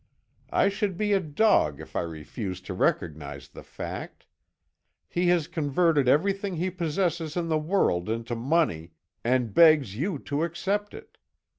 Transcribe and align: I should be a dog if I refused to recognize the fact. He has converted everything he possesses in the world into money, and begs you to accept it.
I 0.49 0.69
should 0.69 0.97
be 0.97 1.13
a 1.13 1.19
dog 1.19 1.79
if 1.79 1.95
I 1.95 2.01
refused 2.01 2.65
to 2.65 2.73
recognize 2.73 3.47
the 3.47 3.61
fact. 3.61 4.25
He 5.07 5.27
has 5.27 5.47
converted 5.47 6.07
everything 6.07 6.55
he 6.55 6.71
possesses 6.71 7.37
in 7.37 7.49
the 7.49 7.59
world 7.59 8.09
into 8.09 8.33
money, 8.35 8.93
and 9.23 9.53
begs 9.53 9.95
you 9.95 10.17
to 10.17 10.43
accept 10.43 10.95
it. 10.95 11.19